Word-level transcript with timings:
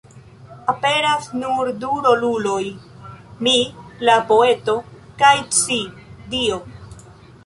Aperas 0.71 1.25
nur 1.41 1.67
du 1.83 1.89
roluloj: 2.05 2.63
"mi", 3.47 3.53
la 4.09 4.15
poeto; 4.31 4.75
kaj 5.21 5.35
"ci", 5.59 5.79
Dio. 6.33 6.59